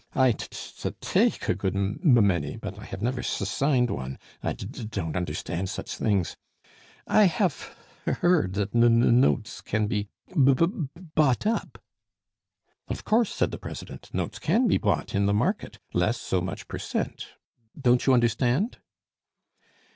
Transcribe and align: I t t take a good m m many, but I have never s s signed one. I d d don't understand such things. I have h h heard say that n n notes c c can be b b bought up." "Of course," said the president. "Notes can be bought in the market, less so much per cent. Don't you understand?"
I 0.15 0.31
t 0.31 0.47
t 0.49 0.91
take 0.99 1.47
a 1.47 1.53
good 1.53 1.75
m 1.75 1.99
m 2.03 2.25
many, 2.25 2.57
but 2.57 2.79
I 2.79 2.85
have 2.85 3.03
never 3.03 3.19
s 3.19 3.39
s 3.39 3.51
signed 3.51 3.91
one. 3.91 4.17
I 4.41 4.53
d 4.53 4.65
d 4.65 4.85
don't 4.85 5.15
understand 5.15 5.69
such 5.69 5.95
things. 5.95 6.35
I 7.05 7.25
have 7.25 7.75
h 8.07 8.07
h 8.07 8.15
heard 8.21 8.55
say 8.55 8.61
that 8.61 8.73
n 8.73 8.83
n 9.03 9.21
notes 9.21 9.51
c 9.57 9.57
c 9.63 9.69
can 9.69 9.85
be 9.85 10.09
b 10.33 10.55
b 10.55 10.65
bought 11.13 11.45
up." 11.45 11.77
"Of 12.87 13.05
course," 13.05 13.31
said 13.31 13.51
the 13.51 13.59
president. 13.59 14.09
"Notes 14.11 14.39
can 14.39 14.65
be 14.67 14.79
bought 14.79 15.13
in 15.13 15.27
the 15.27 15.35
market, 15.35 15.77
less 15.93 16.17
so 16.19 16.41
much 16.41 16.67
per 16.67 16.79
cent. 16.79 17.27
Don't 17.79 18.07
you 18.07 18.13
understand?" 18.15 18.79